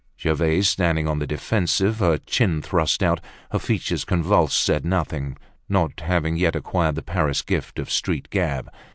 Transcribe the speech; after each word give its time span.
Gervaise, 0.19 0.67
standing 0.67 1.07
on 1.07 1.19
the 1.19 1.27
defensive, 1.27 1.99
her 1.99 2.17
chin 2.17 2.63
thrust 2.63 3.03
out, 3.03 3.21
her 3.51 3.59
features 3.59 4.03
convulsed, 4.03 4.59
said 4.59 4.83
nothing, 4.83 5.37
not 5.69 5.99
having 5.99 6.37
yet 6.37 6.55
acquired 6.55 6.95
the 6.95 7.03
Paris 7.03 7.43
gift 7.43 7.77
of 7.77 7.91
street 7.91 8.27
gab. 8.31 8.67